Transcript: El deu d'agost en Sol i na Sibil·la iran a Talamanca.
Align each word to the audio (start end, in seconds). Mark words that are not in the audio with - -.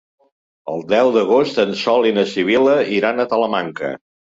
El 0.71 0.81
deu 0.93 1.09
d'agost 1.17 1.61
en 1.65 1.77
Sol 1.83 2.09
i 2.13 2.15
na 2.17 2.25
Sibil·la 2.33 2.75
iran 2.99 3.27
a 3.27 3.29
Talamanca. 3.37 3.97